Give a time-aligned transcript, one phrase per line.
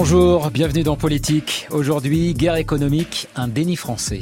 [0.00, 1.66] Bonjour, bienvenue dans Politique.
[1.72, 4.20] Aujourd'hui, guerre économique, un déni français.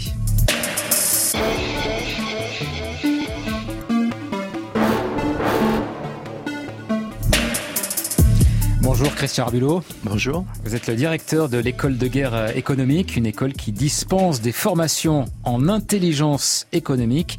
[8.80, 9.82] Bonjour Christian Arbulot.
[10.02, 10.46] Bonjour.
[10.64, 15.26] Vous êtes le directeur de l'école de guerre économique, une école qui dispense des formations
[15.44, 17.38] en intelligence économique.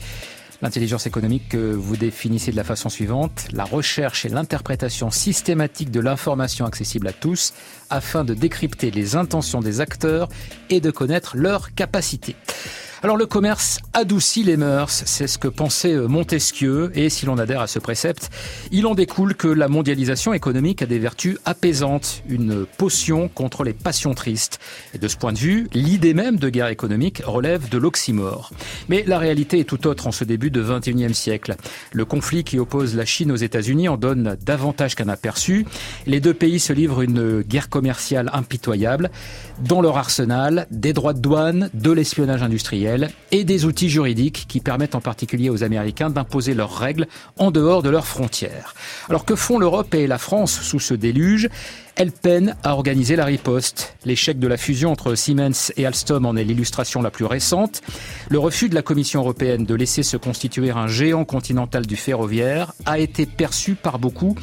[0.61, 5.99] L'intelligence économique que vous définissez de la façon suivante, la recherche et l'interprétation systématique de
[5.99, 7.53] l'information accessible à tous
[7.91, 10.29] afin de décrypter les intentions des acteurs
[10.71, 12.35] et de connaître leurs capacités.
[13.03, 17.37] Alors le commerce adoucit les mœurs, c'est ce que pensait euh, Montesquieu, et si l'on
[17.37, 18.31] adhère à ce précepte,
[18.71, 23.73] il en découle que la mondialisation économique a des vertus apaisantes, une potion contre les
[23.73, 24.59] passions tristes.
[24.95, 28.49] Et de ce point de vue, l'idée même de guerre économique relève de l'oxymore.
[28.89, 31.55] Mais la réalité est tout autre en ce début de 21e siècle.
[31.91, 35.67] Le conflit qui oppose la Chine aux États-Unis en donne davantage qu'un aperçu.
[36.07, 39.11] Les deux pays se livrent une guerre commerciale impitoyable.
[39.59, 42.86] Dans leur arsenal, des droits de douane, de l'espionnage industriel,
[43.31, 47.07] et des outils juridiques qui permettent en particulier aux Américains d'imposer leurs règles
[47.37, 48.73] en dehors de leurs frontières.
[49.09, 51.49] Alors que font l'Europe et la France sous ce déluge?
[51.99, 53.95] Elle peine à organiser la riposte.
[54.05, 57.81] L'échec de la fusion entre Siemens et Alstom en est l'illustration la plus récente.
[58.29, 62.73] Le refus de la Commission européenne de laisser se constituer un géant continental du ferroviaire
[62.85, 64.35] a été perçu par beaucoup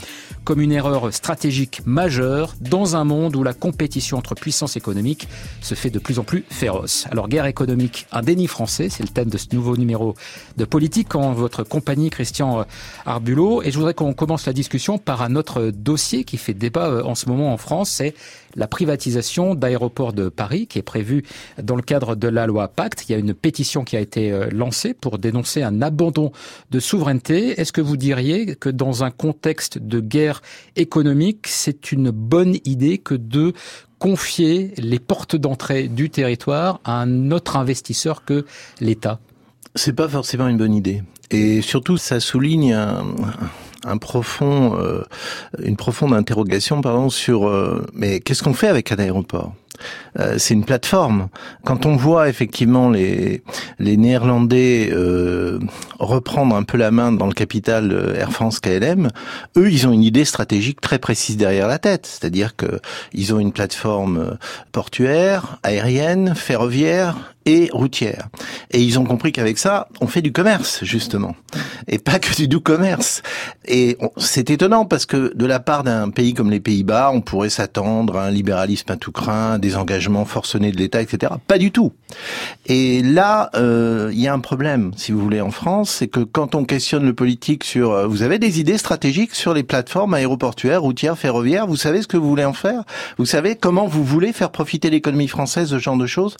[0.44, 5.28] comme une erreur stratégique majeure dans un monde où la compétition entre puissances économiques
[5.60, 7.06] se fait de plus en plus féroce.
[7.10, 10.14] Alors guerre économique, un déni français, c'est le thème de ce nouveau numéro
[10.56, 12.66] de politique en votre compagnie Christian
[13.06, 13.62] Arbulot.
[13.62, 17.02] Et je voudrais qu'on commence la discussion par un autre dossier qui fait débat euh,
[17.02, 18.14] en ce moment en France, c'est
[18.54, 21.24] la privatisation d'aéroports de Paris qui est prévue
[21.62, 23.04] dans le cadre de la loi Pacte.
[23.08, 26.32] Il y a une pétition qui a été euh, lancée pour dénoncer un abandon
[26.70, 27.60] de souveraineté.
[27.60, 30.42] Est-ce que vous diriez que dans un contexte de guerre
[30.76, 33.52] économique, c'est une bonne idée que de
[33.98, 38.44] confier les portes d'entrée du territoire à un autre investisseur que
[38.80, 39.20] l'État?
[39.74, 41.02] C'est pas forcément une bonne idée.
[41.30, 43.04] Et surtout, ça souligne un,
[43.84, 45.02] un profond, euh,
[45.62, 49.54] une profonde interrogation, pardon, sur euh, mais qu'est-ce qu'on fait avec un aéroport?
[50.20, 51.28] Euh, c'est une plateforme.
[51.64, 53.42] Quand on voit effectivement les
[53.80, 55.58] les Néerlandais euh,
[55.98, 59.08] reprendre un peu la main dans le capital Air France KLM,
[59.56, 62.80] eux ils ont une idée stratégique très précise derrière la tête, c'est-à-dire que
[63.12, 64.38] ils ont une plateforme
[64.70, 68.28] portuaire, aérienne, ferroviaire et routière.
[68.70, 71.36] Et ils ont compris qu'avec ça, on fait du commerce, justement.
[71.88, 73.22] Et pas que du doux commerce.
[73.66, 77.50] Et c'est étonnant parce que de la part d'un pays comme les Pays-Bas, on pourrait
[77.50, 81.32] s'attendre à un libéralisme à tout craint, des engagements forcenés de l'État, etc.
[81.46, 81.92] Pas du tout.
[82.66, 86.20] Et là, euh, il y a un problème, si vous voulez, en France, c'est que
[86.20, 87.92] quand on questionne le politique sur...
[87.92, 92.08] Euh, vous avez des idées stratégiques sur les plateformes aéroportuaires, routières, ferroviaires, vous savez ce
[92.08, 92.84] que vous voulez en faire?
[93.18, 96.36] Vous savez comment vous voulez faire profiter l'économie française, ce genre de choses?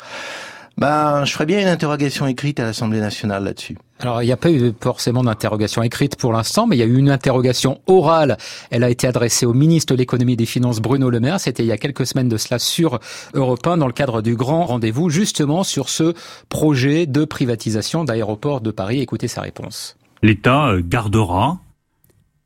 [0.76, 3.76] Ben, je ferais bien une interrogation écrite à l'Assemblée nationale là-dessus.
[4.00, 6.86] Alors, il n'y a pas eu forcément d'interrogation écrite pour l'instant, mais il y a
[6.86, 8.36] eu une interrogation orale.
[8.70, 11.38] Elle a été adressée au ministre de l'économie et des finances Bruno Le Maire.
[11.38, 12.98] C'était il y a quelques semaines de cela sur
[13.34, 16.12] Europe 1 dans le cadre du grand rendez-vous, justement sur ce
[16.48, 19.00] projet de privatisation d'aéroports de Paris.
[19.00, 19.96] Écoutez sa réponse.
[20.22, 21.60] L'État euh, gardera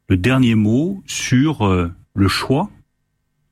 [0.09, 2.69] le dernier mot sur euh, le choix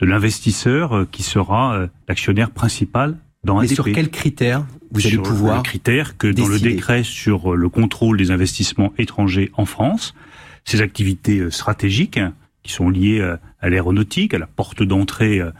[0.00, 3.16] de l'investisseur euh, qui sera l'actionnaire principal
[3.54, 7.68] mais sur quels critères vous allez pouvoir le critère que dans le décret sur le
[7.68, 10.14] contrôle des investissements étrangers en France,
[10.64, 12.20] ces activités euh, stratégiques
[12.62, 15.50] qui sont liées euh, à l'aéronautique, à la porte d'entrée euh,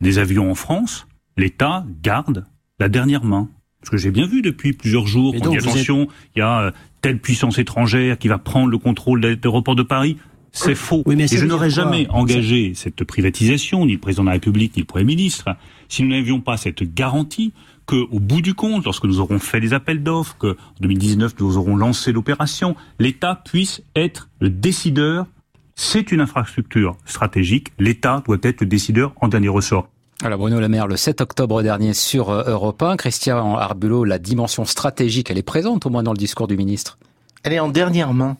[0.00, 2.44] des avions en France, l'État garde
[2.78, 3.48] la dernière main.
[3.84, 7.20] Ce que j'ai bien vu depuis plusieurs jours, on dit attention, il y a telle
[7.20, 10.16] puissance étrangère qui va prendre le contrôle des aéroports de Paris.
[10.56, 11.02] C'est faux.
[11.04, 14.74] Oui, mais Et je n'aurais jamais engagé cette privatisation, ni le président de la République,
[14.76, 15.54] ni le Premier ministre,
[15.88, 17.52] si nous n'avions pas cette garantie
[17.84, 21.76] qu'au bout du compte, lorsque nous aurons fait les appels d'offres, qu'en 2019 nous aurons
[21.76, 25.26] lancé l'opération, l'État puisse être le décideur.
[25.74, 27.68] C'est une infrastructure stratégique.
[27.78, 29.88] L'État doit être le décideur en dernier ressort.
[30.22, 34.18] Alors Bruno Le Maire, le 7 octobre dernier sur euh, Europe 1, Christian Arbulot, la
[34.18, 36.98] dimension stratégique, elle est présente au moins dans le discours du ministre?
[37.42, 38.38] Elle est en dernière main.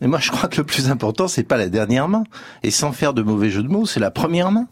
[0.00, 2.24] Et moi, je crois que le plus important, c'est pas la dernière main.
[2.62, 4.68] Et sans faire de mauvais jeu de mots, c'est la première main.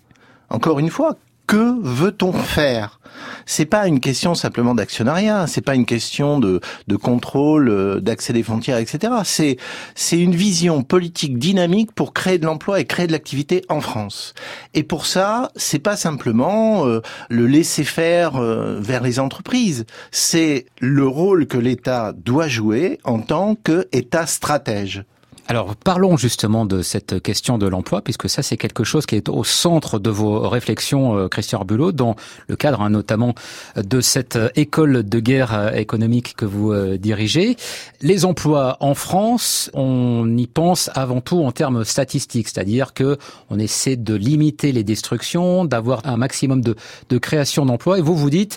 [0.50, 1.16] Encore une fois,
[1.46, 3.00] que veut-on faire?
[3.46, 8.32] C'est pas une question simplement d'actionnariat, c'est pas une question de, de contrôle, euh, d'accès
[8.32, 9.12] des frontières, etc.
[9.24, 9.56] C'est
[9.94, 14.34] c'est une vision politique dynamique pour créer de l'emploi et créer de l'activité en France.
[14.72, 20.66] Et pour ça, c'est pas simplement euh, le laisser faire euh, vers les entreprises, c'est
[20.80, 25.04] le rôle que l'État doit jouer en tant qu'État stratège.
[25.46, 29.28] Alors parlons justement de cette question de l'emploi, puisque ça c'est quelque chose qui est
[29.28, 32.16] au centre de vos réflexions, euh, Christian Arbulot, dans
[32.48, 33.34] le cadre hein, notamment
[33.76, 37.56] de cette école de guerre euh, économique que vous euh, dirigez.
[38.00, 43.18] Les emplois en France, on y pense avant tout en termes statistiques, c'est-à-dire que
[43.50, 46.74] on essaie de limiter les destructions, d'avoir un maximum de,
[47.10, 47.98] de création d'emplois.
[47.98, 48.56] Et vous vous dites,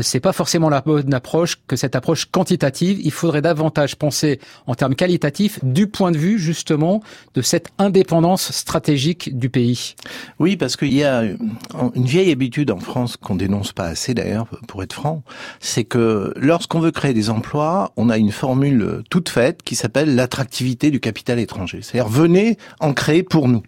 [0.00, 3.00] c'est pas forcément la bonne approche que cette approche quantitative.
[3.04, 7.02] Il faudrait davantage penser en termes qualitatifs du point de vue justement
[7.34, 9.94] de cette indépendance stratégique du pays
[10.38, 14.46] Oui, parce qu'il y a une vieille habitude en France qu'on dénonce pas assez d'ailleurs,
[14.68, 15.22] pour être franc,
[15.60, 20.14] c'est que lorsqu'on veut créer des emplois, on a une formule toute faite qui s'appelle
[20.14, 21.80] l'attractivité du capital étranger.
[21.82, 23.62] C'est-à-dire venez en créer pour nous.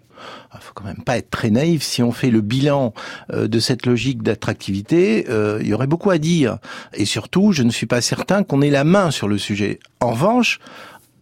[0.54, 1.82] Il faut quand même pas être très naïf.
[1.82, 2.94] Si on fait le bilan
[3.32, 6.58] euh, de cette logique d'attractivité, euh, il y aurait beaucoup à dire.
[6.94, 9.80] Et surtout, je ne suis pas certain qu'on ait la main sur le sujet.
[10.00, 10.60] En revanche,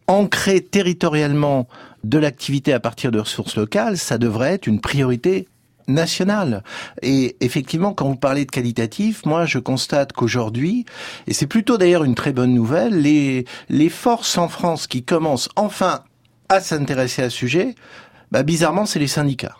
[0.06, 1.68] ancrer territorialement
[2.04, 5.48] de l'activité à partir de ressources locales, ça devrait être une priorité
[5.88, 6.62] nationale.
[7.02, 10.84] Et effectivement, quand vous parlez de qualitatif, moi je constate qu'aujourd'hui,
[11.26, 16.02] et c'est plutôt d'ailleurs une très bonne nouvelle, les, forces en France qui commencent enfin
[16.48, 17.74] à s'intéresser à ce sujet,
[18.30, 19.56] bah, bizarrement c'est les syndicats.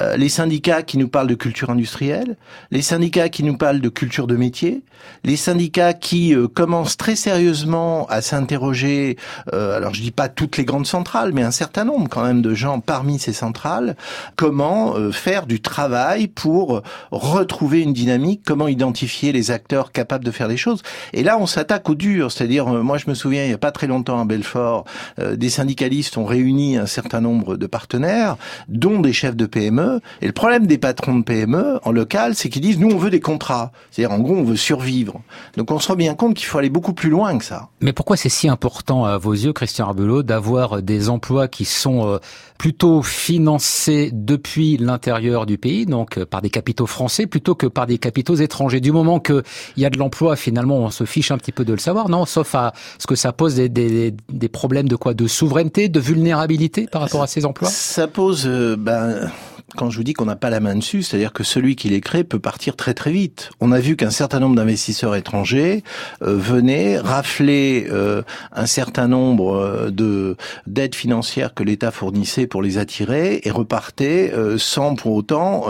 [0.00, 2.36] Euh, les syndicats qui nous parlent de culture industrielle,
[2.70, 4.82] les syndicats qui nous parlent de culture de métier,
[5.24, 9.16] les syndicats qui euh, commencent très sérieusement à s'interroger,
[9.52, 12.42] euh, alors je dis pas toutes les grandes centrales, mais un certain nombre quand même
[12.42, 13.96] de gens parmi ces centrales,
[14.36, 20.48] comment faire du travail pour retrouver une dynamique, comment identifier les acteurs capables de faire
[20.48, 20.82] des choses.
[21.12, 23.72] Et là, on s'attaque au dur, c'est-à-dire, moi je me souviens, il n'y a pas
[23.72, 24.84] très longtemps à Belfort,
[25.18, 28.36] des syndicalistes ont réuni un certain nombre de partenaires,
[28.68, 30.00] dont des chefs de PME.
[30.22, 33.10] Et le problème des patrons de PME en local, c'est qu'ils disent nous on veut
[33.10, 33.72] des contrats.
[33.90, 35.20] C'est-à-dire en gros on veut survivre.
[35.56, 37.68] Donc on se rend bien compte qu'il faut aller beaucoup plus loin que ça.
[37.80, 42.06] Mais pourquoi c'est si important à vos yeux, Christian Arbelot, d'avoir des emplois qui sont
[42.06, 42.18] euh,
[42.58, 47.86] plutôt financés depuis l'intérieur du pays, donc euh, par des capitaux français, plutôt que par
[47.86, 48.80] des capitaux étrangers?
[48.80, 49.42] Du moment qu'il
[49.76, 52.26] y a de l'emploi, finalement on se fiche un petit peu de le savoir, non
[52.26, 55.14] Sauf à ce que ça pose des, des, des problèmes de quoi?
[55.14, 57.68] De souveraineté, de vulnérabilité par rapport à ces emplois?
[57.68, 58.44] Ça pose...
[58.46, 59.30] Euh, ben
[59.76, 62.00] quand je vous dis qu'on n'a pas la main dessus, c'est-à-dire que celui qui les
[62.00, 63.50] crée peut partir très très vite.
[63.60, 65.84] On a vu qu'un certain nombre d'investisseurs étrangers
[66.22, 68.22] euh, venaient rafler euh,
[68.52, 74.32] un certain nombre euh, de d'aides financières que l'État fournissait pour les attirer et repartaient
[74.58, 75.66] sans pour autant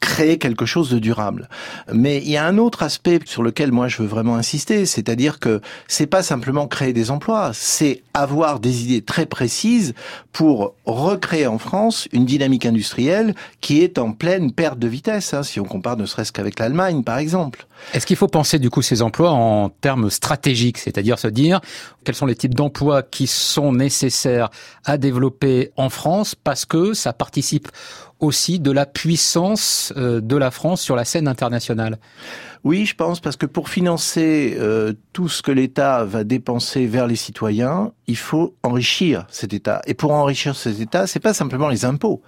[0.00, 1.48] créer quelque chose de durable.
[1.92, 5.38] Mais il y a un autre aspect sur lequel moi je veux vraiment insister, c'est-à-dire
[5.38, 9.94] que c'est pas simplement créer des emplois, c'est avoir des idées très précises
[10.32, 12.99] pour recréer en France une dynamique industrielle
[13.60, 17.02] qui est en pleine perte de vitesse, hein, si on compare ne serait-ce qu'avec l'Allemagne,
[17.02, 17.66] par exemple.
[17.94, 21.60] Est-ce qu'il faut penser du coup ces emplois en termes stratégiques, c'est-à-dire se dire
[22.04, 24.50] quels sont les types d'emplois qui sont nécessaires
[24.84, 27.68] à développer en France parce que ça participe
[28.20, 31.98] aussi de la puissance euh, de la France sur la scène internationale?
[32.62, 37.06] Oui, je pense, parce que pour financer euh, tout ce que l'État va dépenser vers
[37.06, 39.80] les citoyens, il faut enrichir cet État.
[39.86, 42.20] Et pour enrichir cet État, c'est pas simplement les impôts.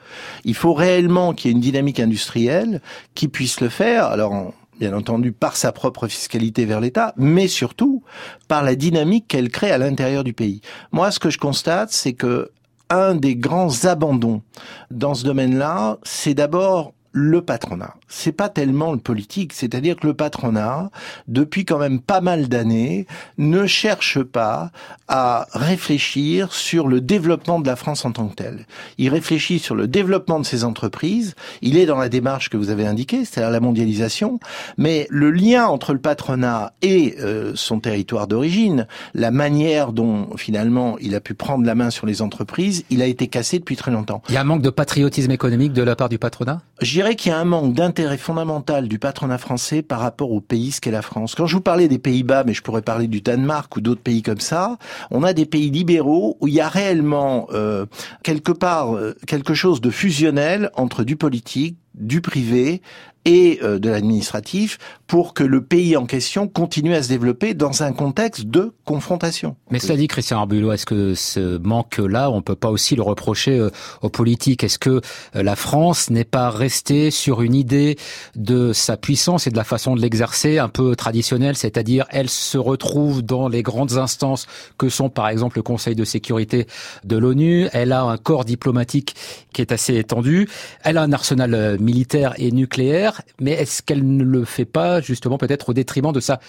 [0.45, 2.81] Il faut réellement qu'il y ait une dynamique industrielle
[3.15, 4.07] qui puisse le faire.
[4.07, 8.03] Alors, bien entendu par sa propre fiscalité vers l'État, mais surtout
[8.49, 10.63] par la dynamique qu'elle crée à l'intérieur du pays.
[10.93, 12.51] Moi, ce que je constate, c'est que
[12.89, 14.43] un des grands abandons
[14.91, 17.95] dans ce domaine-là, c'est d'abord le patronat.
[18.09, 20.91] C'est pas tellement le politique, c'est-à-dire que le patronat,
[21.29, 23.07] depuis quand même pas mal d'années,
[23.39, 24.71] ne cherche pas
[25.09, 28.67] à réfléchir sur le développement de la France en tant que telle.
[28.99, 31.35] Il réfléchit sur le développement de ses entreprises.
[31.61, 34.41] Il est dans la démarche que vous avez indiquée, c'est-à-dire la mondialisation.
[34.79, 40.97] Mais le lien entre le patronat et euh, son territoire d'origine, la manière dont finalement
[40.99, 43.91] il a pu prendre la main sur les entreprises, il a été cassé depuis très
[43.91, 44.23] longtemps.
[44.29, 46.63] Il y a un manque de patriotisme économique de la part du patronat?
[47.03, 50.71] Dirais qu'il y a un manque d'intérêt fondamental du patronat français par rapport au pays
[50.71, 51.35] ce qu'est la France.
[51.35, 54.23] Quand je vous parlais des Pays-Bas, mais je pourrais parler du Danemark ou d'autres pays
[54.23, 54.79] comme ça,
[55.11, 57.87] on a des pays libéraux où il y a réellement euh,
[58.23, 62.83] quelque part euh, quelque chose de fusionnel entre du politique, du privé
[63.25, 67.83] et euh, de l'administratif pour que le pays en question continue à se développer dans
[67.83, 69.57] un contexte de confrontation.
[69.71, 73.59] Mais cela dit, Christian Arbulot, est-ce que ce manque-là, on peut pas aussi le reprocher
[73.59, 74.65] euh, aux politiques?
[74.65, 75.01] Est-ce que
[75.37, 77.97] euh, la France n'est pas restée sur une idée
[78.37, 82.59] de sa puissance et de la façon de l'exercer un peu traditionnelle, c'est-à-dire elle se
[82.59, 84.47] retrouve dans les grandes instances
[84.79, 86.67] que sont par exemple le Conseil de sécurité
[87.05, 89.15] de l'ONU, elle a un corps diplomatique
[89.53, 90.49] qui est assez étendu,
[90.83, 95.39] elle a un arsenal militaire et nucléaire, mais est-ce qu'elle ne le fait pas justement
[95.39, 96.41] peut-être au détriment de sa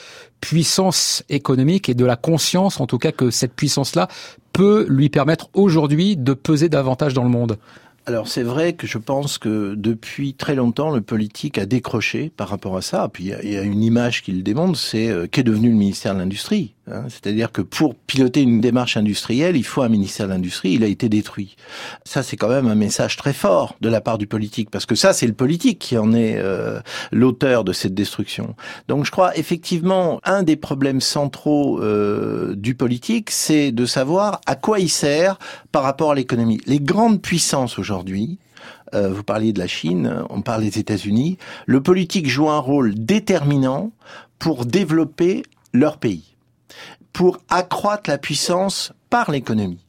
[0.42, 4.08] puissance économique et de la conscience, en tout cas, que cette puissance-là
[4.52, 7.58] peut lui permettre aujourd'hui de peser davantage dans le monde?
[8.06, 12.50] Alors c'est vrai que je pense que depuis très longtemps le politique a décroché par
[12.50, 13.08] rapport à ça.
[13.12, 16.14] Puis il y, a une image qui le démontre, c'est euh, qu'est devenu le ministère
[16.14, 16.74] de l'Industrie.
[16.92, 17.06] Hein.
[17.10, 20.74] C'est-à-dire que pour piloter une démarche industrielle, il faut un ministère de l'Industrie.
[20.74, 21.56] Il a été détruit.
[22.04, 24.96] Ça c'est quand même un message très fort de la part du politique, parce que
[24.96, 26.80] ça c'est le politique qui en est euh,
[27.12, 28.56] l'auteur de cette destruction.
[28.88, 34.56] Donc je crois effectivement un des problèmes centraux euh, du politique, c'est de savoir à
[34.56, 35.40] quoi il sert
[35.72, 36.60] par rapport à l'économie.
[36.66, 38.38] Les grandes puissances aujourd'hui
[38.94, 42.94] euh, vous parliez de la Chine, on parle des États-Unis, le politique joue un rôle
[42.94, 43.92] déterminant
[44.38, 46.33] pour développer leur pays,
[47.12, 49.83] pour accroître la puissance par l'économie.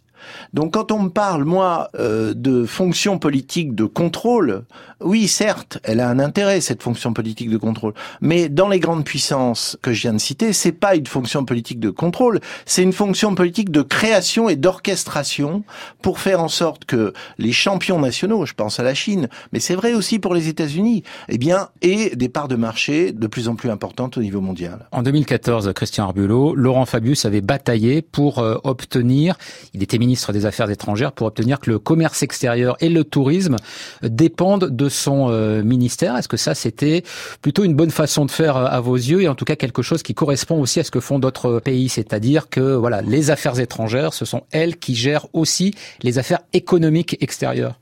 [0.52, 4.64] Donc quand on me parle, moi, euh, de fonction politique de contrôle,
[5.00, 7.94] oui, certes, elle a un intérêt, cette fonction politique de contrôle.
[8.20, 11.80] Mais dans les grandes puissances que je viens de citer, c'est pas une fonction politique
[11.80, 15.64] de contrôle, c'est une fonction politique de création et d'orchestration
[16.02, 19.74] pour faire en sorte que les champions nationaux, je pense à la Chine, mais c'est
[19.74, 23.56] vrai aussi pour les États-Unis, eh bien, aient des parts de marché de plus en
[23.56, 24.86] plus importantes au niveau mondial.
[24.92, 29.36] En 2014, Christian Arbulot, Laurent Fabius avait bataillé pour euh, obtenir,
[29.74, 33.02] il était ministre ministre des Affaires étrangères pour obtenir que le commerce extérieur et le
[33.02, 33.56] tourisme
[34.02, 36.16] dépendent de son euh, ministère.
[36.16, 37.02] Est-ce que ça, c'était
[37.42, 39.82] plutôt une bonne façon de faire euh, à vos yeux et en tout cas quelque
[39.82, 43.58] chose qui correspond aussi à ce que font d'autres pays, c'est-à-dire que voilà, les affaires
[43.58, 47.80] étrangères, ce sont elles qui gèrent aussi les affaires économiques extérieures?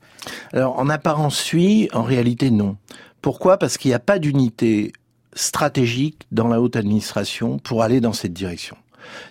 [0.53, 2.77] Alors en apparence oui, en réalité non.
[3.21, 3.59] Pourquoi?
[3.59, 4.91] Parce qu'il n'y a pas d'unité
[5.35, 8.75] stratégique dans la haute administration pour aller dans cette direction.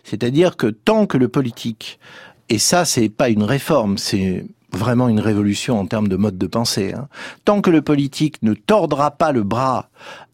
[0.05, 1.99] C'est-à-dire que tant que le politique
[2.53, 6.47] et ça, c'est pas une réforme, c'est vraiment une révolution en termes de mode de
[6.47, 6.93] pensée.
[6.95, 7.09] Hein.
[7.47, 9.89] Tant que le politique ne tordra pas le bras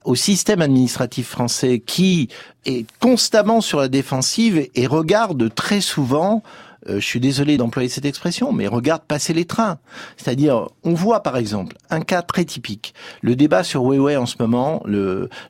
[0.04, 2.28] au système administratif français qui
[2.64, 6.42] est constamment sur la défensive et regarde très souvent
[6.88, 9.78] euh, je suis désolé d'employer cette expression, mais regarde passer les trains.
[10.16, 14.36] C'est-à-dire, on voit par exemple un cas très typique, le débat sur Huawei en ce
[14.40, 14.82] moment,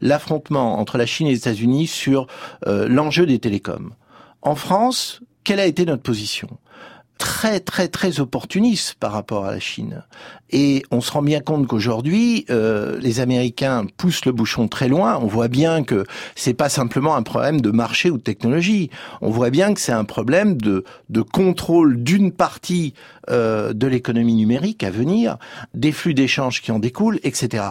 [0.02, 2.26] l'affrontement entre la Chine et les États-Unis sur
[2.66, 3.94] euh, l'enjeu des télécoms.
[4.42, 6.58] En France, quelle a été notre position?
[7.16, 10.04] Très très très opportuniste par rapport à la Chine.
[10.50, 15.18] Et on se rend bien compte qu'aujourd'hui, euh, les Américains poussent le bouchon très loin.
[15.22, 16.04] On voit bien que
[16.36, 18.90] c'est pas simplement un problème de marché ou de technologie.
[19.22, 22.92] On voit bien que c'est un problème de, de contrôle d'une partie
[23.30, 25.38] euh, de l'économie numérique à venir,
[25.72, 27.64] des flux d'échanges qui en découlent, etc.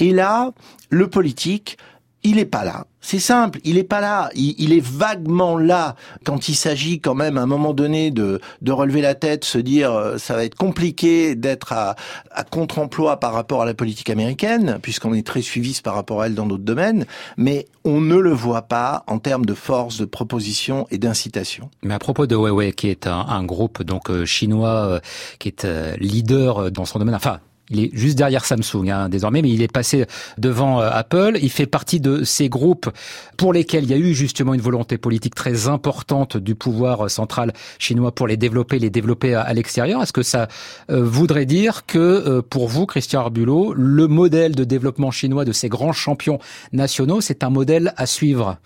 [0.00, 0.52] Et là,
[0.90, 1.78] le politique
[2.24, 2.86] il est pas là.
[3.00, 4.30] C'est simple, il est pas là.
[4.34, 8.72] Il, est vaguement là quand il s'agit quand même à un moment donné de, de
[8.72, 11.96] relever la tête, se dire euh, ça va être compliqué d'être à,
[12.30, 16.26] à contre-emploi par rapport à la politique américaine, puisqu'on est très suiviste par rapport à
[16.26, 17.04] elle dans d'autres domaines,
[17.36, 21.70] mais on ne le voit pas en termes de force, de proposition et d'incitation.
[21.82, 25.00] Mais à propos de Huawei, qui est un, un groupe donc euh, chinois euh,
[25.40, 25.66] qui est
[25.98, 27.40] leader dans son domaine, enfin
[27.72, 30.06] il est juste derrière Samsung hein, désormais, mais il est passé
[30.38, 31.38] devant euh, Apple.
[31.40, 32.90] Il fait partie de ces groupes
[33.36, 37.52] pour lesquels il y a eu justement une volonté politique très importante du pouvoir central
[37.78, 40.02] chinois pour les développer, les développer à, l'extérieur.
[40.02, 40.48] Est-ce que ça
[40.90, 45.52] euh, voudrait dire que euh, pour vous, Christian Arbulot, le modèle de développement chinois de
[45.52, 46.38] ces grands champions
[46.72, 48.58] nationaux, c'est un modèle à suivre?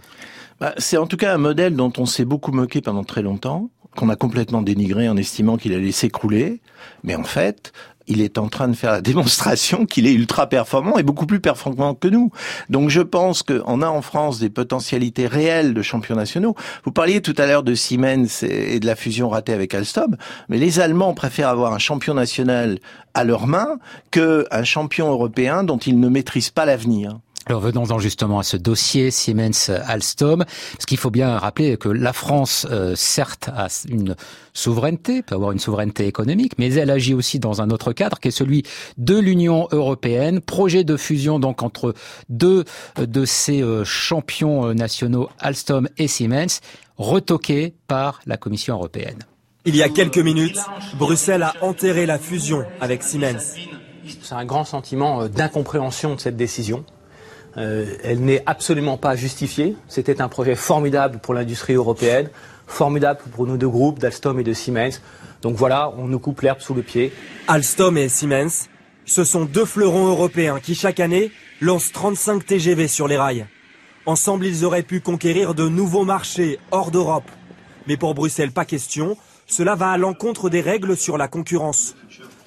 [0.61, 3.71] Bah, C'est en tout cas un modèle dont on s'est beaucoup moqué pendant très longtemps
[3.97, 6.61] qu'on a complètement dénigré en estimant qu'il allait s'écrouler.
[7.03, 7.73] Mais en fait,
[8.07, 11.41] il est en train de faire la démonstration qu'il est ultra performant et beaucoup plus
[11.41, 12.31] performant que nous.
[12.71, 16.55] Donc je pense qu'on a en France des potentialités réelles de champions nationaux.
[16.85, 20.17] Vous parliez tout à l'heure de Siemens et de la fusion ratée avec Alstom,
[20.49, 22.79] mais les Allemands préfèrent avoir un champion national
[23.15, 23.79] à leurs mains
[24.11, 27.19] qu'un champion européen dont ils ne maîtrisent pas l'avenir.
[27.49, 32.67] Alors venons-en justement à ce dossier Siemens-Alstom, parce qu'il faut bien rappeler que la France,
[32.73, 34.17] euh, certes, a une
[34.53, 38.29] souveraineté, peut avoir une souveraineté économique, mais elle agit aussi dans un autre cadre qui
[38.29, 38.65] est celui
[38.99, 41.95] de l'Union européenne, projet de fusion donc entre
[42.29, 42.65] deux
[42.99, 46.61] de ces euh, champions euh, nationaux, Alstom et Siemens,
[46.99, 49.21] retoqué par la Commission européenne.
[49.67, 50.59] Il y a quelques minutes,
[50.99, 53.55] Bruxelles a enterré la fusion avec Siemens.
[54.21, 56.85] C'est un grand sentiment d'incompréhension de cette décision.
[57.57, 59.77] Euh, elle n'est absolument pas justifiée.
[59.89, 62.29] C'était un projet formidable pour l'industrie européenne,
[62.67, 65.01] formidable pour nos deux groupes d'Alstom et de Siemens.
[65.43, 67.13] Donc voilà, on nous coupe l'herbe sous le pied.
[67.49, 68.69] Alstom et Siemens,
[69.05, 73.47] ce sont deux fleurons européens qui chaque année lancent 35 TGV sur les rails.
[74.05, 77.31] Ensemble, ils auraient pu conquérir de nouveaux marchés hors d'Europe.
[77.87, 79.17] Mais pour Bruxelles, pas question.
[79.47, 81.95] Cela va à l'encontre des règles sur la concurrence.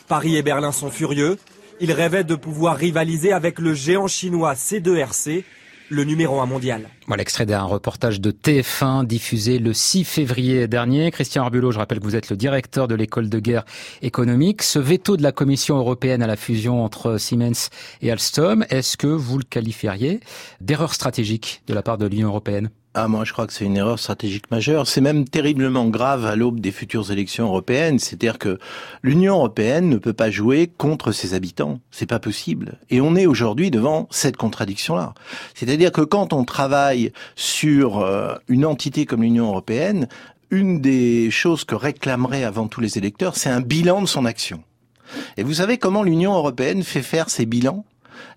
[0.08, 1.38] Paris et Berlin sont furieux.
[1.81, 5.45] Il rêvait de pouvoir rivaliser avec le géant chinois C2RC,
[5.89, 6.89] le numéro un mondial.
[7.07, 11.09] Voilà l'extrait d'un reportage de TF1 diffusé le 6 février dernier.
[11.09, 13.63] Christian Arbulot, je rappelle que vous êtes le directeur de l'école de guerre
[14.01, 14.62] économique.
[14.62, 17.69] Ce veto de la Commission européenne à la fusion entre Siemens
[18.01, 20.19] et Alstom, est-ce que vous le qualifieriez
[20.59, 22.69] d'erreur stratégique de la part de l'Union européenne?
[22.96, 24.88] Ah, moi, je crois que c'est une erreur stratégique majeure.
[24.88, 28.00] C'est même terriblement grave à l'aube des futures élections européennes.
[28.00, 28.58] C'est-à-dire que
[29.03, 31.79] l'Union européenne ne peut pas jouer contre ses habitants.
[31.91, 32.79] C'est pas possible.
[32.89, 35.13] Et on est aujourd'hui devant cette contradiction-là.
[35.53, 40.08] C'est-à-dire que quand on travaille sur euh, une entité comme l'Union européenne,
[40.50, 44.63] une des choses que réclameraient avant tous les électeurs, c'est un bilan de son action.
[45.38, 47.86] Et vous savez comment l'Union européenne fait faire ses bilans?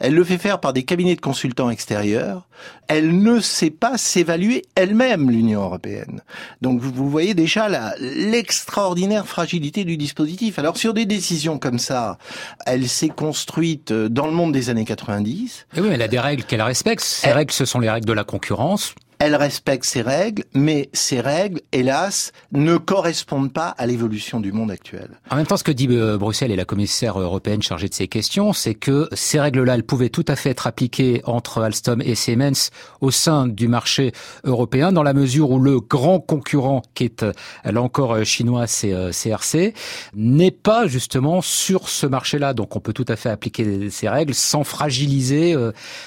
[0.00, 2.46] Elle le fait faire par des cabinets de consultants extérieurs.
[2.88, 6.22] Elle ne sait pas s'évaluer elle-même, l'Union européenne.
[6.60, 10.58] Donc vous voyez déjà l'extraordinaire fragilité du dispositif.
[10.58, 12.18] Alors sur des décisions comme ça,
[12.66, 15.66] elle s'est construite dans le monde des années 90.
[15.76, 17.02] Et oui, elle a des règles qu'elle respecte.
[17.02, 21.20] Ces règles, ce sont les règles de la concurrence elle respecte ses règles, mais ces
[21.20, 25.10] règles, hélas, ne correspondent pas à l'évolution du monde actuel.
[25.30, 28.08] En même temps, ce que dit euh, Bruxelles et la commissaire européenne chargée de ces
[28.08, 32.16] questions, c'est que ces règles-là, elles pouvaient tout à fait être appliquées entre Alstom et
[32.16, 34.10] Siemens au sein du marché
[34.42, 37.32] européen, dans la mesure où le grand concurrent, qui est euh,
[37.64, 39.72] là encore euh, chinois, c'est CRC,
[40.16, 42.54] n'est pas justement sur ce marché-là.
[42.54, 45.56] Donc on peut tout à fait appliquer ces règles sans fragiliser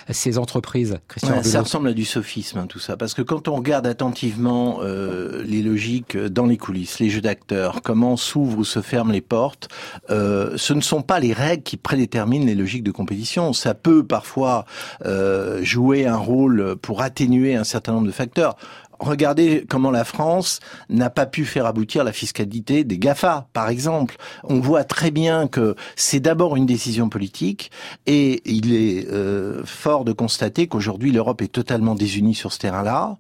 [0.10, 0.98] ces entreprises.
[1.08, 4.80] Christian ça ressemble à du sophisme, hein, tout ça parce que quand on regarde attentivement
[4.82, 9.22] euh, les logiques dans les coulisses, les jeux d'acteurs, comment s'ouvrent ou se ferment les
[9.22, 9.70] portes,
[10.10, 13.54] euh, ce ne sont pas les règles qui prédéterminent les logiques de compétition.
[13.54, 14.66] Ça peut parfois
[15.06, 18.56] euh, jouer un rôle pour atténuer un certain nombre de facteurs.
[19.00, 20.60] Regardez comment la France
[20.90, 24.16] n'a pas pu faire aboutir la fiscalité des GAFA, par exemple.
[24.44, 27.72] On voit très bien que c'est d'abord une décision politique
[28.06, 33.18] et il est euh, fort de constater qu'aujourd'hui l'Europe est totalement désunie sur ce terrain-là.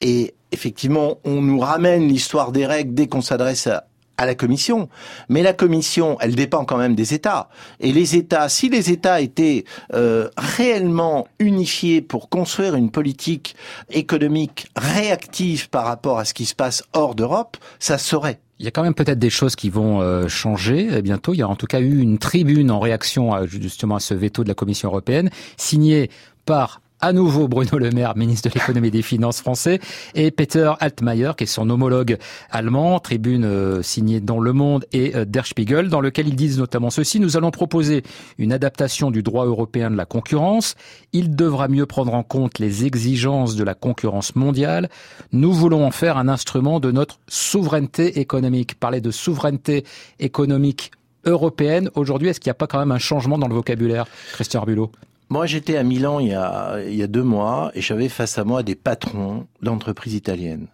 [0.00, 3.84] Et effectivement, on nous ramène l'histoire des règles dès qu'on s'adresse à,
[4.18, 4.88] à la Commission.
[5.28, 7.48] Mais la Commission, elle dépend quand même des États.
[7.80, 9.64] Et les États, si les États étaient
[9.94, 13.56] euh, réellement unifiés pour construire une politique
[13.90, 18.40] économique réactive par rapport à ce qui se passe hors d'Europe, ça serait.
[18.58, 21.34] Il y a quand même peut-être des choses qui vont euh, changer euh, bientôt.
[21.34, 24.14] Il y a en tout cas eu une tribune en réaction à, justement à ce
[24.14, 26.10] veto de la Commission européenne, signée
[26.46, 29.80] par à nouveau Bruno Le Maire, ministre de l'économie et des finances français,
[30.14, 32.16] et Peter Altmaier, qui est son homologue
[32.50, 36.58] allemand, tribune euh, signée dans Le Monde et euh, Der Spiegel, dans lequel ils disent
[36.58, 38.02] notamment ceci, nous allons proposer
[38.38, 40.74] une adaptation du droit européen de la concurrence.
[41.12, 44.88] Il devra mieux prendre en compte les exigences de la concurrence mondiale.
[45.32, 48.78] Nous voulons en faire un instrument de notre souveraineté économique.
[48.80, 49.84] Parler de souveraineté
[50.18, 50.92] économique
[51.24, 54.60] européenne, aujourd'hui, est-ce qu'il n'y a pas quand même un changement dans le vocabulaire, Christian
[54.60, 54.92] Arbulot
[55.28, 58.38] moi, j'étais à Milan il y, a, il y a deux mois et j'avais face
[58.38, 60.68] à moi des patrons d'entreprises italiennes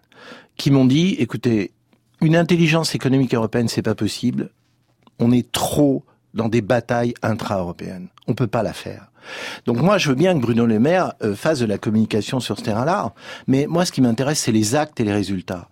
[0.56, 1.72] qui m'ont dit, écoutez,
[2.20, 4.50] une intelligence économique européenne, c'est pas possible.
[5.18, 8.08] On est trop dans des batailles intra-européennes.
[8.26, 9.10] On peut pas la faire.
[9.66, 12.58] Donc moi, je veux bien que Bruno Le Maire euh, fasse de la communication sur
[12.58, 13.12] ce terrain-là,
[13.46, 15.68] mais moi, ce qui m'intéresse, c'est les actes et les résultats.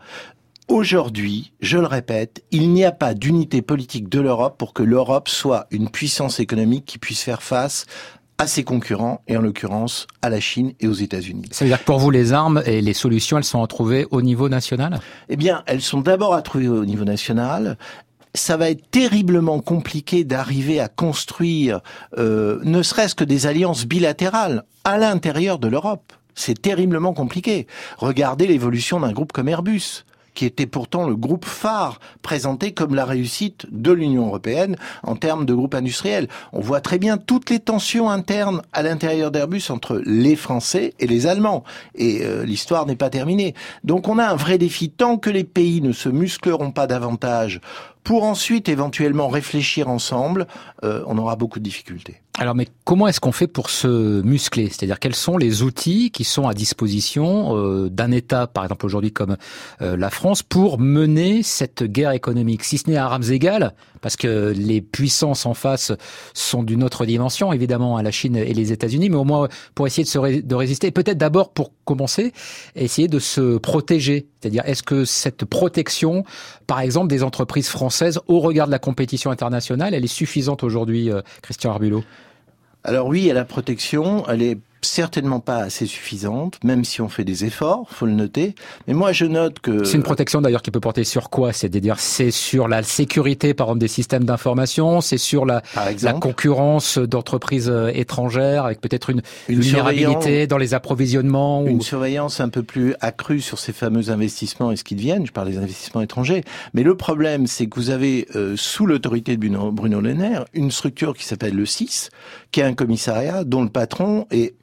[0.68, 5.28] Aujourd'hui, je le répète, il n'y a pas d'unité politique de l'Europe pour que l'Europe
[5.28, 7.86] soit une puissance économique qui puisse faire face
[8.40, 11.44] à ses concurrents, et en l'occurrence à la Chine et aux États-Unis.
[11.50, 14.06] Ça veut dire que pour vous, les armes et les solutions, elles sont à trouver
[14.10, 14.98] au niveau national?
[15.28, 17.76] Eh bien, elles sont d'abord à trouver au niveau national
[18.32, 21.80] ça va être terriblement compliqué d'arriver à construire
[22.16, 26.12] euh, ne serait-ce que des alliances bilatérales à l'intérieur de l'Europe.
[26.36, 27.66] C'est terriblement compliqué.
[27.98, 30.04] Regardez l'évolution d'un groupe comme Airbus
[30.40, 35.44] qui était pourtant le groupe phare présenté comme la réussite de l'Union européenne en termes
[35.44, 36.28] de groupe industriel.
[36.54, 41.06] On voit très bien toutes les tensions internes à l'intérieur d'Airbus entre les Français et
[41.06, 41.62] les Allemands.
[41.94, 43.54] Et euh, l'histoire n'est pas terminée.
[43.84, 44.88] Donc on a un vrai défi.
[44.88, 47.60] Tant que les pays ne se muscleront pas davantage
[48.04, 50.46] pour ensuite éventuellement réfléchir ensemble,
[50.84, 52.20] euh, on aura beaucoup de difficultés.
[52.38, 54.68] Alors, mais comment est-ce qu'on fait pour se muscler?
[54.68, 59.12] C'est-à-dire, quels sont les outils qui sont à disposition euh, d'un État, par exemple aujourd'hui
[59.12, 59.36] comme
[59.82, 62.64] euh, la France, pour mener cette guerre économique?
[62.64, 65.92] Si ce n'est à armes égales, parce que les puissances en face
[66.32, 69.86] sont d'une autre dimension, évidemment, à la Chine et les États-Unis, mais au moins pour
[69.86, 72.32] essayer de, se de résister, peut-être d'abord pour commencer,
[72.74, 74.28] essayer de se protéger.
[74.40, 76.24] C'est-à-dire, est-ce que cette protection,
[76.66, 77.89] par exemple, des entreprises françaises
[78.26, 82.04] au regard de la compétition internationale, elle est suffisante aujourd'hui, euh, Christian Arbulot
[82.84, 87.24] alors oui, a la protection, elle est certainement pas assez suffisante, même si on fait
[87.24, 88.54] des efforts, faut le noter.
[88.86, 91.52] Mais moi, je note que c'est une protection d'ailleurs qui peut porter sur quoi?
[91.52, 95.62] C'est-à-dire, c'est sur la sécurité, par exemple, des systèmes d'information, c'est sur la,
[96.02, 101.64] la concurrence d'entreprises euh, étrangères, avec peut-être une, une vulnérabilité dans les approvisionnements.
[101.66, 105.26] Une surveillance un peu plus accrue sur ces fameux investissements et ce qui deviennent.
[105.26, 106.42] Je parle des investissements étrangers.
[106.74, 110.00] Mais le problème, c'est que vous avez euh, sous l'autorité de Bruno, Bruno
[110.54, 112.08] une structure qui s'appelle le CIS,
[112.50, 114.54] qui est un commissariat dont le patron est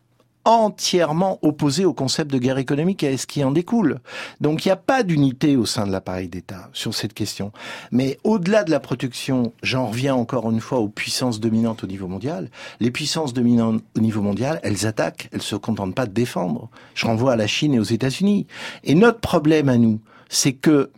[0.48, 4.00] entièrement opposé au concept de guerre économique et à ce qui en découle.
[4.40, 7.52] Donc il n'y a pas d'unité au sein de l'appareil d'État sur cette question.
[7.92, 12.08] Mais au-delà de la protection, j'en reviens encore une fois aux puissances dominantes au niveau
[12.08, 12.50] mondial.
[12.80, 16.70] Les puissances dominantes au niveau mondial, elles attaquent, elles se contentent pas de défendre.
[16.96, 18.48] Je renvoie à la Chine et aux États-Unis.
[18.86, 20.92] Et notre problème à nous, c'est que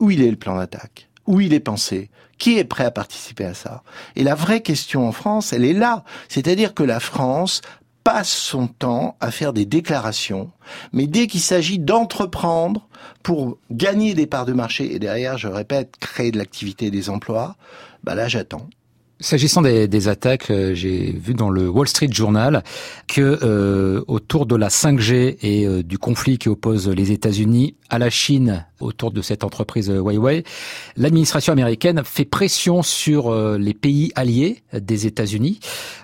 [0.00, 1.10] où il est le plan d'attaque?
[1.26, 2.08] Où il est pensé?
[2.38, 3.82] Qui est prêt à participer à ça?
[4.14, 6.04] Et la vraie question en France, elle est là.
[6.28, 7.60] C'est-à-dire que la France
[8.06, 10.52] passe son temps à faire des déclarations,
[10.92, 12.86] mais dès qu'il s'agit d'entreprendre
[13.24, 17.10] pour gagner des parts de marché et derrière, je répète, créer de l'activité et des
[17.10, 17.56] emplois,
[18.04, 18.68] bah là j'attends.
[19.18, 22.62] S'agissant des, attaques, euh, j'ai vu dans le Wall Street Journal
[23.08, 27.98] que euh, autour de la 5G et euh, du conflit qui oppose les États-Unis à
[27.98, 30.44] la Chine autour de cette entreprise Huawei,
[30.98, 35.60] l'administration américaine fait pression sur les pays alliés des États-Unis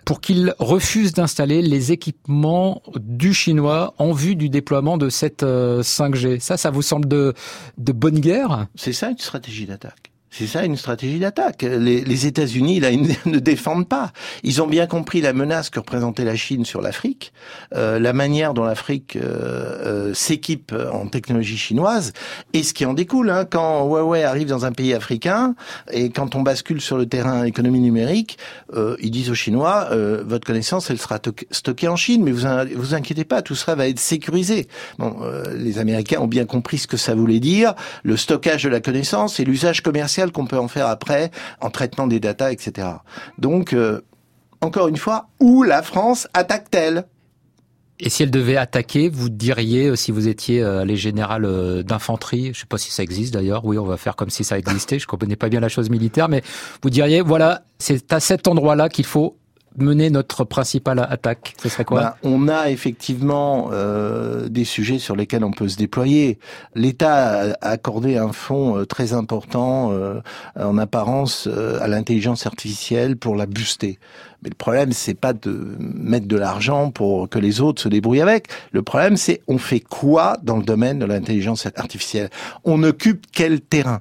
[0.07, 6.41] pour qu'ils refusent d'installer les équipements du chinois en vue du déploiement de cette 5G.
[6.41, 7.35] Ça, ça vous semble de
[7.77, 8.69] bonne guerre?
[8.75, 10.12] C'est ça une stratégie d'attaque.
[10.35, 11.61] C'est ça une stratégie d'attaque.
[11.61, 14.13] Les, les États-Unis là ils ne défendent pas.
[14.43, 17.35] Ils ont bien compris la menace que représentait la Chine sur l'Afrique,
[17.75, 19.21] euh, la manière dont l'Afrique euh,
[20.11, 22.15] euh, s'équipe en technologie chinoise
[22.55, 23.29] et ce qui en découle.
[23.29, 25.55] Hein, quand Huawei arrive dans un pays africain
[25.91, 28.39] et quand on bascule sur le terrain économie numérique,
[28.73, 32.47] euh, ils disent aux Chinois euh, votre connaissance elle sera stockée en Chine, mais vous
[32.77, 34.67] vous inquiétez pas, tout cela va être sécurisé.
[34.99, 35.15] Bon,
[35.55, 39.39] les Américains ont bien compris ce que ça voulait dire, le stockage de la connaissance
[39.39, 41.31] et l'usage commercial qu'on peut en faire après
[41.61, 42.89] en traitement des datas, etc.
[43.39, 44.03] Donc, euh,
[44.61, 47.07] encore une fois, où la France attaque-t-elle?
[47.99, 52.45] Et si elle devait attaquer, vous diriez, euh, si vous étiez euh, les générales d'infanterie,
[52.45, 54.59] je ne sais pas si ça existe d'ailleurs, oui, on va faire comme si ça
[54.59, 56.43] existait, je ne connais pas bien la chose militaire, mais
[56.83, 59.37] vous diriez, voilà, c'est à cet endroit-là qu'il faut
[59.77, 62.01] mener notre principale attaque Ce serait quoi?
[62.01, 66.39] Bah, On a effectivement euh, des sujets sur lesquels on peut se déployer.
[66.75, 70.21] L'État a accordé un fonds euh, très important euh,
[70.59, 71.49] en apparence
[71.81, 73.99] à l'intelligence artificielle pour la booster.
[74.43, 78.21] Mais le problème, c'est pas de mettre de l'argent pour que les autres se débrouillent
[78.21, 78.49] avec.
[78.73, 82.29] Le problème, c'est on fait quoi dans le domaine de l'intelligence artificielle?
[82.65, 84.01] On occupe quel terrain?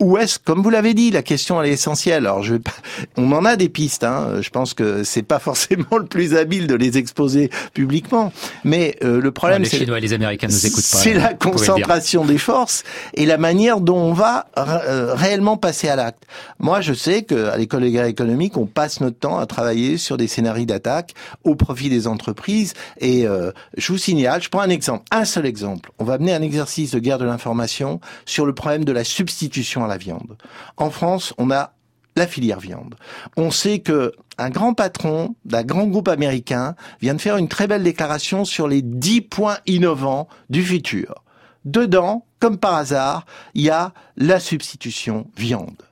[0.00, 2.26] Où est-ce, comme vous l'avez dit, la question elle est essentielle.
[2.26, 2.56] Alors, je
[3.16, 4.04] on en a des pistes.
[4.04, 4.40] Hein.
[4.40, 8.32] Je pense que c'est pas forcément le plus habile de les exposer publiquement,
[8.64, 10.98] mais euh, le problème, c'est les Chinois et les Américains nous écoutent pas.
[10.98, 15.96] C'est la concentration des forces et la manière dont on va euh, réellement passer à
[15.96, 16.24] l'acte.
[16.58, 20.16] Moi, je sais qu'à l'école de guerre économique, on passe notre temps à travailler sur
[20.16, 22.74] des scénarios d'attaque au profit des entreprises.
[23.00, 25.90] Et euh, je vous signale, je prends un exemple, un seul exemple.
[25.98, 29.85] On va mener un exercice de guerre de l'information sur le problème de la substitution
[29.86, 30.36] la viande.
[30.76, 31.72] En France, on a
[32.16, 32.96] la filière viande.
[33.36, 37.66] On sait que un grand patron d'un grand groupe américain vient de faire une très
[37.66, 41.22] belle déclaration sur les 10 points innovants du futur.
[41.64, 45.82] Dedans, comme par hasard, il y a la substitution viande.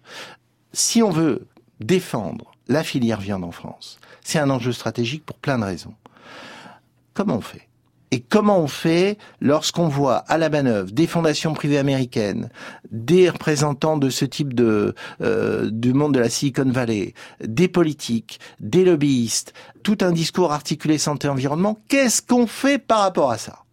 [0.72, 1.46] Si on veut
[1.80, 5.94] défendre la filière viande en France, c'est un enjeu stratégique pour plein de raisons.
[7.12, 7.68] Comment on fait?
[8.10, 12.48] Et comment on fait lorsqu'on voit à la manœuvre des fondations privées américaines,
[12.90, 18.40] des représentants de ce type de euh, du monde de la Silicon Valley, des politiques,
[18.60, 21.78] des lobbyistes, tout un discours articulé santé environnement.
[21.88, 23.64] Qu'est-ce qu'on fait par rapport à ça?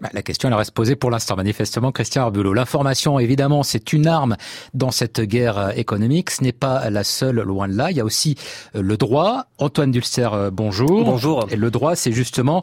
[0.00, 2.52] Bah, la question elle reste posée pour l'instant, manifestement, Christian Arbulot.
[2.52, 4.36] L'information, évidemment, c'est une arme
[4.74, 6.30] dans cette guerre euh, économique.
[6.30, 7.90] Ce n'est pas la seule, loin de là.
[7.90, 8.36] Il y a aussi
[8.74, 9.46] euh, le droit.
[9.56, 11.02] Antoine Dulcer, euh, bonjour.
[11.04, 11.46] Bonjour.
[11.50, 12.62] Et le droit, c'est justement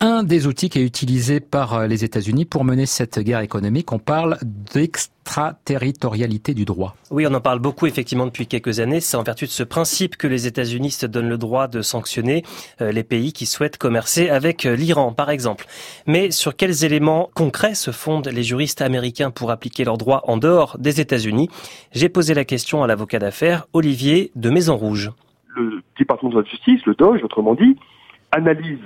[0.00, 3.92] un des outils qui est utilisé par les États-Unis pour mener cette guerre économique.
[3.92, 6.94] On parle d'extraterritorialité du droit.
[7.10, 9.00] Oui, on en parle beaucoup effectivement depuis quelques années.
[9.00, 12.44] C'est en vertu de ce principe que les États-Unis se donnent le droit de sanctionner
[12.78, 15.66] les pays qui souhaitent commercer avec l'Iran, par exemple.
[16.06, 20.20] Mais sur quel quels éléments concrets se fondent les juristes américains pour appliquer leurs droits
[20.28, 21.48] en dehors des États-Unis?
[21.92, 25.10] J'ai posé la question à l'avocat d'affaires Olivier de Maison Rouge.
[25.56, 27.78] Le département de la justice, le DOJ autrement dit,
[28.32, 28.84] analyse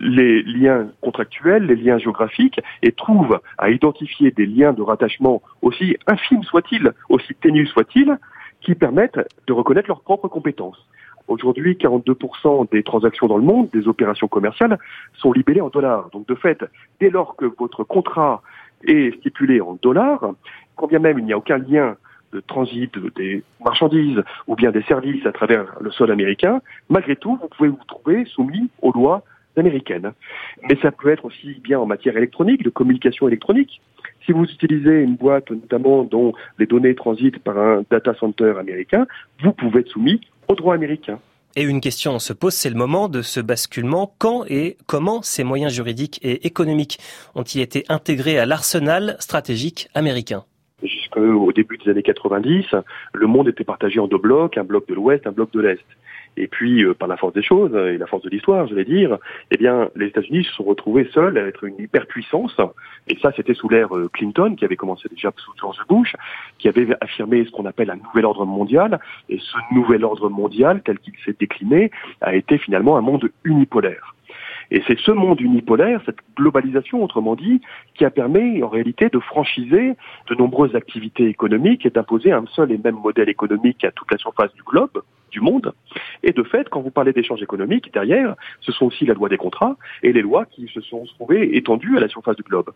[0.00, 5.96] les liens contractuels, les liens géographiques, et trouve à identifier des liens de rattachement aussi
[6.06, 8.18] infimes soient-ils, aussi ténus soient-ils,
[8.60, 10.86] qui permettent de reconnaître leurs propres compétences.
[11.28, 14.78] Aujourd'hui, 42% des transactions dans le monde, des opérations commerciales,
[15.14, 16.08] sont libellées en dollars.
[16.10, 16.64] Donc de fait,
[17.00, 18.42] dès lors que votre contrat
[18.84, 20.32] est stipulé en dollars,
[20.76, 21.96] quand bien même il n'y a aucun lien
[22.32, 27.38] de transit des marchandises ou bien des services à travers le sol américain, malgré tout,
[27.40, 29.22] vous pouvez vous trouver soumis aux lois
[29.56, 30.12] américaines.
[30.68, 33.80] Mais ça peut être aussi bien en matière électronique, de communication électronique.
[34.24, 39.06] Si vous utilisez une boîte notamment dont les données transitent par un data center américain,
[39.42, 41.20] vous pouvez être soumis aux droits américains.
[41.58, 44.12] Et une question se pose, c'est le moment de ce basculement.
[44.18, 46.98] Quand et comment ces moyens juridiques et économiques
[47.34, 50.44] ont-ils été intégrés à l'arsenal stratégique américain?
[50.82, 52.66] Jusqu'au début des années 90,
[53.14, 55.86] le monde était partagé en deux blocs, un bloc de l'Ouest, un bloc de l'Est.
[56.36, 58.84] Et puis, euh, par la force des choses et la force de l'histoire, je vais
[58.84, 59.18] dire,
[59.50, 62.56] eh bien, les États-Unis se sont retrouvés seuls à être une hyperpuissance.
[63.08, 66.14] Et ça, c'était sous l'ère euh, Clinton, qui avait commencé déjà sous George Bush,
[66.58, 69.00] qui avait affirmé ce qu'on appelle un nouvel ordre mondial.
[69.28, 74.14] Et ce nouvel ordre mondial, tel qu'il s'est décliné, a été finalement un monde unipolaire.
[74.70, 77.60] Et c'est ce monde unipolaire, cette globalisation, autrement dit,
[77.94, 79.94] qui a permis en réalité de franchiser
[80.28, 84.18] de nombreuses activités économiques et d'imposer un seul et même modèle économique à toute la
[84.18, 85.02] surface du globe,
[85.40, 85.72] monde.
[86.22, 89.36] Et de fait, quand vous parlez d'échanges économiques, derrière, ce sont aussi la loi des
[89.36, 92.70] contrats et les lois qui se sont trouvées étendues à la surface du globe.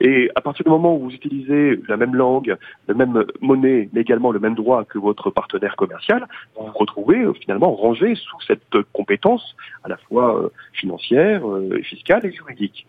[0.00, 2.56] Et à partir du moment où vous utilisez la même langue,
[2.88, 7.20] la même monnaie, mais également le même droit que votre partenaire commercial, vous vous retrouvez
[7.20, 12.86] euh, finalement rangé sous cette compétence à la fois euh, financière, euh, fiscale et juridique.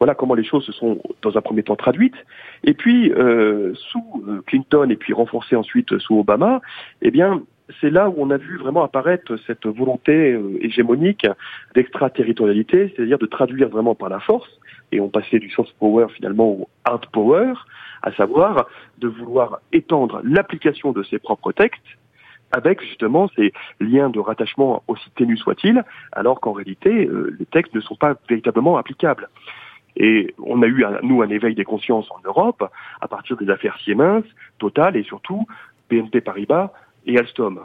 [0.00, 2.14] Voilà comment les choses se sont dans un premier temps traduites.
[2.64, 3.12] Et puis,
[3.74, 6.60] sous Clinton et puis renforcées ensuite sous Obama,
[7.02, 7.42] eh bien,
[7.80, 11.26] c'est là où on a vu vraiment apparaître cette volonté euh, hégémonique
[11.74, 14.48] d'extraterritorialité, c'est-à-dire de traduire vraiment par la force,
[14.92, 17.52] et on passait du soft power finalement au hard power,
[18.02, 21.82] à savoir de vouloir étendre l'application de ses propres textes
[22.52, 27.74] avec justement ces liens de rattachement aussi ténus soient-ils, alors qu'en réalité, euh, les textes
[27.74, 29.28] ne sont pas véritablement applicables.
[29.96, 32.64] Et on a eu, nous, un éveil des consciences en Europe
[33.00, 34.22] à partir des affaires Siemens,
[34.58, 35.46] Total et surtout
[35.90, 36.72] BNP Paribas,
[37.08, 37.60] et Alstom.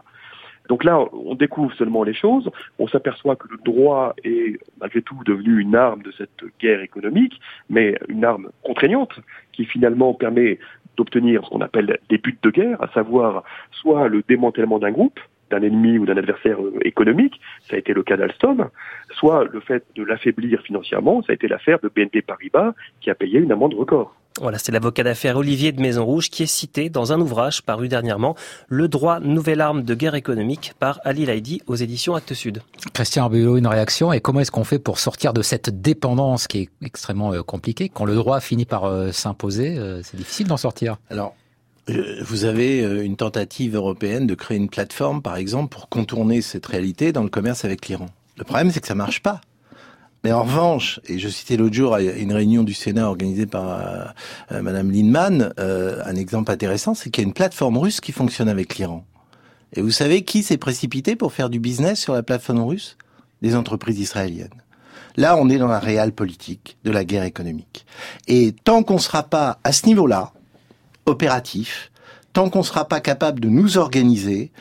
[0.69, 5.19] Donc là, on découvre seulement les choses, on s'aperçoit que le droit est malgré tout
[5.25, 9.19] devenu une arme de cette guerre économique, mais une arme contraignante
[9.51, 10.59] qui finalement permet
[10.95, 15.19] d'obtenir ce qu'on appelle des buts de guerre, à savoir soit le démantèlement d'un groupe,
[15.49, 18.69] d'un ennemi ou d'un adversaire euh, économique, ça a été le cas d'Alstom,
[19.11, 23.15] soit le fait de l'affaiblir financièrement, ça a été l'affaire de BNP Paribas qui a
[23.15, 24.15] payé une amende record.
[24.41, 27.87] Voilà, c'est l'avocat d'affaires Olivier de Maison Rouge qui est cité dans un ouvrage paru
[27.87, 28.35] dernièrement,
[28.67, 32.61] Le droit, nouvelle arme de guerre économique par Ali Laidi aux éditions Actes Sud.
[32.93, 36.59] Christian Arbulot, une réaction et comment est-ce qu'on fait pour sortir de cette dépendance qui
[36.61, 40.57] est extrêmement euh, compliquée quand le droit finit par euh, s'imposer euh, C'est difficile d'en
[40.57, 40.97] sortir?
[41.11, 41.35] Alors,
[42.21, 47.11] vous avez une tentative européenne de créer une plateforme, par exemple, pour contourner cette réalité
[47.11, 48.07] dans le commerce avec l'Iran.
[48.37, 49.41] Le problème, c'est que ça marche pas.
[50.23, 53.69] Mais en revanche, et je citais l'autre jour à une réunion du Sénat organisée par
[53.69, 54.05] euh,
[54.53, 58.13] euh, Madame Lindman, euh, un exemple intéressant, c'est qu'il y a une plateforme russe qui
[58.13, 59.05] fonctionne avec l'Iran.
[59.73, 62.97] Et vous savez qui s'est précipité pour faire du business sur la plateforme russe?
[63.41, 64.63] Des entreprises israéliennes.
[65.17, 67.85] Là, on est dans la réelle politique de la guerre économique.
[68.27, 70.31] Et tant qu'on ne sera pas à ce niveau-là,
[71.05, 71.91] opératif,
[72.31, 74.51] tant qu'on ne sera pas capable de nous organiser,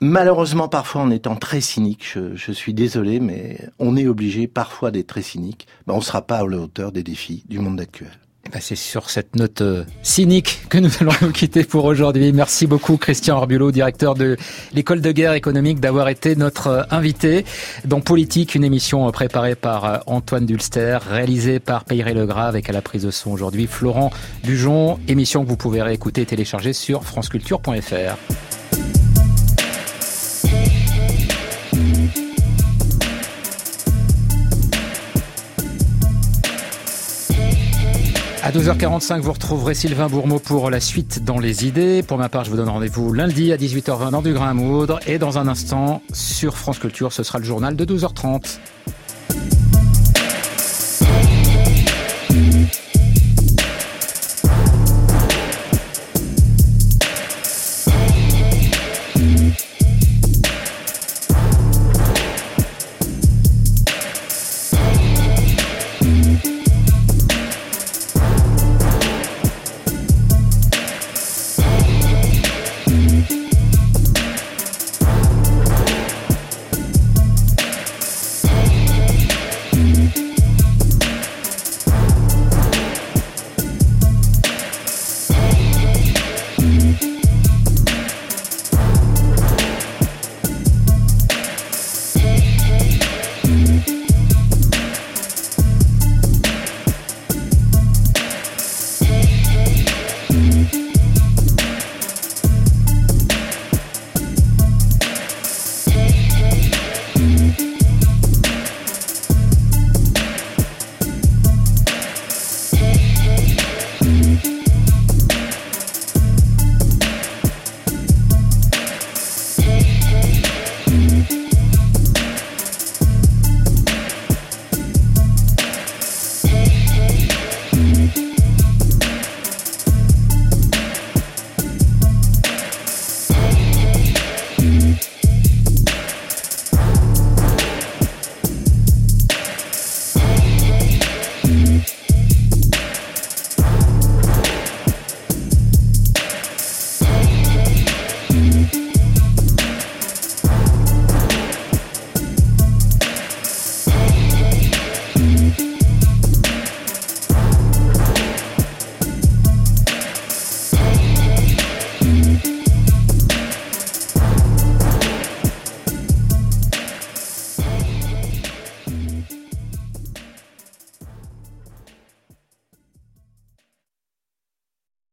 [0.00, 5.06] Malheureusement, parfois, en étant très cynique, je, suis désolé, mais on est obligé parfois d'être
[5.06, 5.66] très cynique.
[5.86, 8.10] Ben, on ne sera pas à la hauteur des défis du monde actuel.
[8.44, 12.32] Eh ben, c'est sur cette note euh, cynique que nous allons nous quitter pour aujourd'hui.
[12.32, 14.36] Merci beaucoup Christian Arbulot, directeur de
[14.72, 17.44] l'école de guerre économique, d'avoir été notre euh, invité
[17.86, 22.72] dans Politique, une émission euh, préparée par Antoine Dulster, réalisée par Peyre Legrave avec à
[22.72, 24.10] la prise de son aujourd'hui Florent
[24.44, 28.55] Dujon, émission que vous pouvez réécouter et télécharger sur franceculture.fr.
[38.46, 42.04] À 12h45, vous retrouverez Sylvain Bourmeau pour la suite dans les idées.
[42.04, 45.00] Pour ma part, je vous donne rendez-vous lundi à 18h20 dans du grain à moudre.
[45.08, 48.58] Et dans un instant, sur France Culture, ce sera le journal de 12h30.